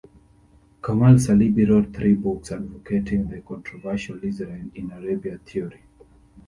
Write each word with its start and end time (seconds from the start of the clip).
Kamal 0.83 1.17
Salibi 1.19 1.69
wrote 1.69 1.93
three 1.93 2.15
books 2.15 2.51
advocating 2.51 3.27
the 3.27 3.41
controversial 3.41 4.17
"Israel 4.25 4.71
in 4.73 4.89
Arabia" 4.91 5.37
theory. 5.45 5.83